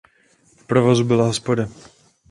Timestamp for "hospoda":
1.27-1.69